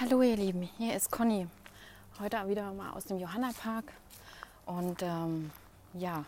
[0.00, 1.48] Hallo ihr Lieben, hier ist Conny.
[2.20, 3.92] Heute wieder mal aus dem Johanna-Park.
[4.64, 5.50] Und ähm,
[5.92, 6.24] ja,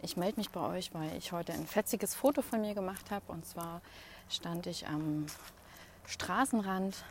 [0.00, 3.30] ich melde mich bei euch, weil ich heute ein fetziges Foto von mir gemacht habe.
[3.30, 3.82] Und zwar
[4.30, 5.26] stand ich am
[6.06, 7.04] Straßenrand.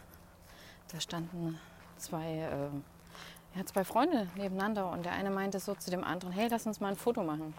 [0.92, 1.60] Da standen
[1.98, 6.48] zwei, äh, ja, zwei Freunde nebeneinander und der eine meinte so zu dem anderen, hey,
[6.50, 7.54] lass uns mal ein Foto machen.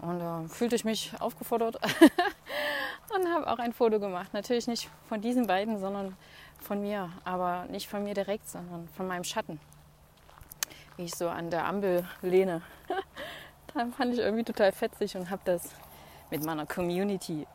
[0.00, 1.80] Und da äh, fühlte ich mich aufgefordert
[3.18, 4.32] und habe auch ein Foto gemacht.
[4.32, 6.16] Natürlich nicht von diesen beiden, sondern
[6.60, 9.60] von mir, aber nicht von mir direkt, sondern von meinem Schatten.
[10.96, 12.62] Wie ich so an der Ampel lehne.
[13.74, 15.70] da fand ich irgendwie total fetzig und habe das
[16.30, 17.46] mit meiner Community,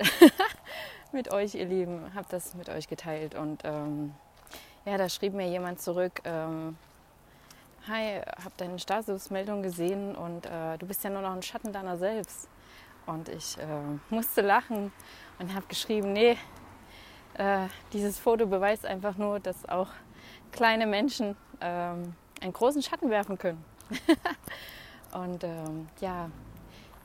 [1.11, 3.35] mit euch, ihr Lieben, habe das mit euch geteilt.
[3.35, 4.13] Und ähm,
[4.85, 6.77] ja, da schrieb mir jemand zurück, ähm,
[7.85, 11.97] Hi, habe deine Statusmeldung gesehen und äh, du bist ja nur noch ein Schatten deiner
[11.97, 12.47] selbst.
[13.05, 13.65] Und ich äh,
[14.09, 14.91] musste lachen
[15.39, 16.37] und habe geschrieben, nee,
[17.35, 19.89] äh, dieses Foto beweist einfach nur, dass auch
[20.51, 23.63] kleine Menschen ähm, einen großen Schatten werfen können.
[25.13, 26.29] und ähm, ja,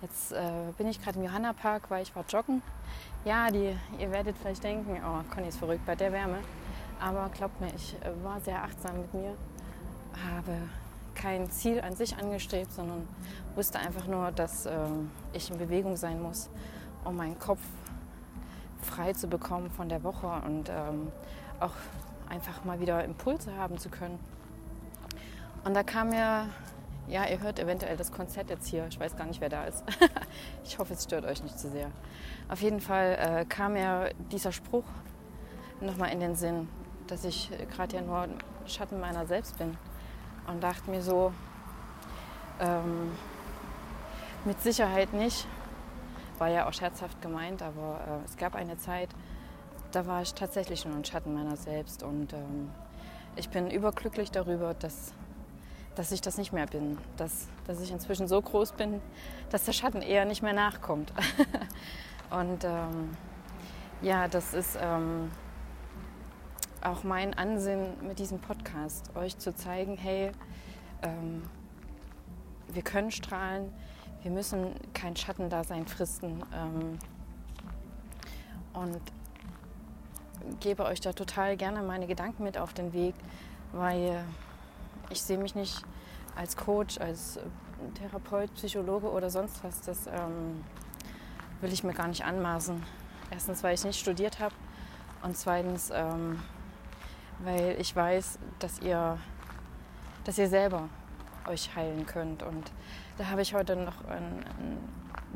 [0.03, 2.63] jetzt äh, bin ich gerade im Johanna-Park, weil ich war joggen.
[3.25, 6.39] Ja, die, ihr werdet vielleicht denken, oh, Conny ist verrückt bei der Wärme.
[7.01, 9.37] Aber glaubt mir, ich äh, war sehr achtsam mit mir,
[10.33, 10.69] habe
[11.19, 13.07] kein Ziel an sich angestrebt, sondern
[13.55, 14.73] wusste einfach nur, dass äh,
[15.33, 16.49] ich in Bewegung sein muss,
[17.05, 17.61] um meinen Kopf
[18.81, 21.13] frei zu bekommen von der Woche und ähm,
[21.61, 21.75] auch
[22.29, 24.19] einfach mal wieder Impulse haben zu können.
[25.65, 26.49] Und da kam mir,
[27.09, 29.83] ja, ihr hört eventuell das Konzert jetzt hier, ich weiß gar nicht, wer da ist.
[30.65, 31.91] ich hoffe, es stört euch nicht zu sehr.
[32.49, 34.85] Auf jeden Fall äh, kam mir dieser Spruch
[35.81, 36.69] nochmal in den Sinn,
[37.09, 38.29] dass ich gerade ja nur
[38.67, 39.77] Schatten meiner selbst bin.
[40.49, 41.33] Und dachte mir so,
[42.59, 43.13] ähm,
[44.45, 45.47] mit Sicherheit nicht,
[46.39, 49.11] war ja auch scherzhaft gemeint, aber äh, es gab eine Zeit,
[49.93, 52.03] da war ich tatsächlich nur ein Schatten meiner selbst.
[52.03, 52.71] Und ähm,
[53.37, 55.13] ich bin überglücklich darüber, dass,
[55.95, 56.99] dass ich das nicht mehr bin.
[57.17, 59.01] Dass, dass ich inzwischen so groß bin,
[59.51, 61.13] dass der Schatten eher nicht mehr nachkommt.
[62.31, 63.17] und ähm,
[64.01, 65.31] ja, das ist ähm,
[66.85, 70.33] auch mein Ansinn mit diesem Podcast, euch zu zeigen, hey,
[71.03, 71.43] ähm,
[72.73, 73.73] wir können strahlen,
[74.23, 76.43] wir müssen kein Schattendasein fristen.
[76.55, 76.99] Ähm,
[78.75, 79.01] und
[80.61, 83.15] gebe euch da total gerne meine Gedanken mit auf den Weg,
[83.73, 84.25] weil
[85.11, 85.83] ich sehe mich nicht
[86.37, 87.39] als Coach, als
[87.95, 89.81] Therapeut, Psychologe oder sonst was.
[89.83, 90.65] Das ähm,
[91.61, 92.83] will ich mir gar nicht anmaßen.
[93.31, 94.55] Erstens, weil ich nicht studiert habe
[95.23, 96.41] und zweitens, ähm,
[97.41, 99.19] weil ich weiß, dass ihr,
[100.25, 100.89] dass ihr selber
[101.47, 102.43] euch heilen könnt.
[102.43, 102.71] Und
[103.17, 104.79] da habe ich heute noch ein, ein,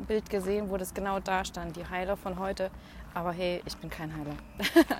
[0.07, 2.71] Bild gesehen, wo das genau da stand, die Heiler von heute.
[3.13, 4.35] Aber hey, ich bin kein Heiler.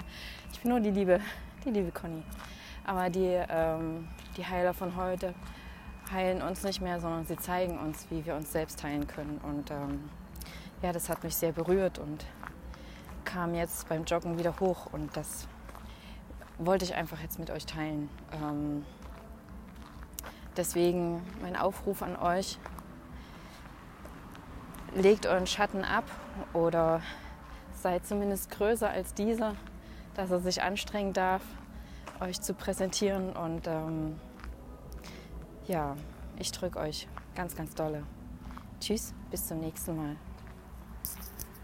[0.52, 1.20] ich bin nur die liebe,
[1.66, 2.24] die liebe Conny.
[2.86, 5.34] Aber die, ähm, die Heiler von heute
[6.12, 9.40] heilen uns nicht mehr, sondern sie zeigen uns, wie wir uns selbst heilen können.
[9.44, 10.10] Und ähm,
[10.84, 12.26] ja, das hat mich sehr berührt und
[13.26, 14.88] kam jetzt beim Joggen wieder hoch.
[14.92, 15.48] Und das
[16.66, 18.10] wollte ich einfach jetzt mit euch teilen.
[18.32, 18.84] Ähm,
[20.56, 22.60] Deswegen mein Aufruf an euch,
[24.94, 26.04] legt euren Schatten ab
[26.54, 27.02] oder
[27.82, 29.56] seid zumindest größer als dieser,
[30.14, 31.42] dass er sich anstrengen darf,
[32.20, 33.36] euch zu präsentieren.
[33.36, 34.20] Und ähm,
[35.66, 35.96] ja,
[36.38, 38.04] ich drücke euch ganz, ganz dolle.
[38.80, 40.18] Tschüss, bis zum nächsten Mal.